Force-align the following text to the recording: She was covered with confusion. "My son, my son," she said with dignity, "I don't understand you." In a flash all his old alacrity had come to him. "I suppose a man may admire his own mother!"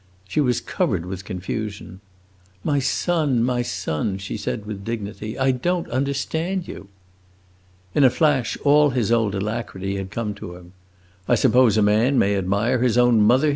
She 0.27 0.41
was 0.41 0.61
covered 0.61 1.05
with 1.05 1.25
confusion. 1.25 1.99
"My 2.63 2.79
son, 2.79 3.43
my 3.43 3.61
son," 3.61 4.17
she 4.17 4.35
said 4.35 4.65
with 4.65 4.83
dignity, 4.83 5.37
"I 5.37 5.51
don't 5.51 5.87
understand 5.89 6.67
you." 6.67 6.87
In 7.93 8.03
a 8.03 8.09
flash 8.09 8.57
all 8.63 8.89
his 8.89 9.11
old 9.11 9.35
alacrity 9.35 9.97
had 9.97 10.09
come 10.09 10.33
to 10.41 10.55
him. 10.55 10.73
"I 11.27 11.35
suppose 11.35 11.77
a 11.77 11.83
man 11.83 12.17
may 12.17 12.35
admire 12.35 12.81
his 12.81 12.97
own 12.97 13.21
mother!" 13.21 13.49